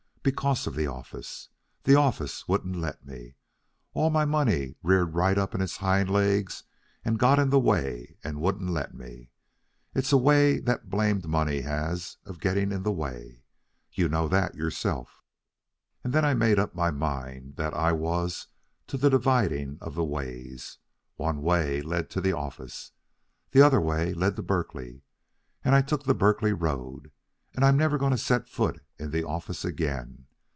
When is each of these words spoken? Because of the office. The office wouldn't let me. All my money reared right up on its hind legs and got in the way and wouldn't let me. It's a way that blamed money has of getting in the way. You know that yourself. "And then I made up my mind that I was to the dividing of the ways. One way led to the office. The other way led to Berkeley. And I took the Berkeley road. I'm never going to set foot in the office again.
Because 0.23 0.67
of 0.67 0.75
the 0.75 0.85
office. 0.85 1.49
The 1.81 1.95
office 1.95 2.47
wouldn't 2.47 2.75
let 2.75 3.03
me. 3.07 3.37
All 3.95 4.11
my 4.11 4.23
money 4.23 4.75
reared 4.83 5.15
right 5.15 5.35
up 5.35 5.55
on 5.55 5.61
its 5.61 5.77
hind 5.77 6.11
legs 6.11 6.63
and 7.03 7.17
got 7.17 7.39
in 7.39 7.49
the 7.49 7.59
way 7.59 8.17
and 8.23 8.39
wouldn't 8.39 8.69
let 8.69 8.93
me. 8.93 9.31
It's 9.95 10.11
a 10.11 10.17
way 10.17 10.59
that 10.59 10.91
blamed 10.91 11.25
money 11.27 11.61
has 11.61 12.17
of 12.23 12.39
getting 12.39 12.71
in 12.71 12.83
the 12.83 12.91
way. 12.91 13.41
You 13.91 14.07
know 14.09 14.27
that 14.27 14.53
yourself. 14.53 15.23
"And 16.03 16.13
then 16.13 16.23
I 16.23 16.35
made 16.35 16.59
up 16.59 16.75
my 16.75 16.91
mind 16.91 17.55
that 17.55 17.73
I 17.73 17.91
was 17.91 18.45
to 18.85 18.97
the 18.97 19.09
dividing 19.09 19.79
of 19.81 19.95
the 19.95 20.05
ways. 20.05 20.77
One 21.15 21.41
way 21.41 21.81
led 21.81 22.11
to 22.11 22.21
the 22.21 22.33
office. 22.33 22.91
The 23.49 23.63
other 23.63 23.81
way 23.81 24.13
led 24.13 24.35
to 24.35 24.43
Berkeley. 24.43 25.01
And 25.65 25.73
I 25.73 25.81
took 25.81 26.03
the 26.03 26.13
Berkeley 26.13 26.53
road. 26.53 27.11
I'm 27.57 27.75
never 27.77 27.97
going 27.97 28.11
to 28.11 28.17
set 28.17 28.47
foot 28.47 28.79
in 28.97 29.11
the 29.11 29.25
office 29.25 29.65
again. 29.65 30.25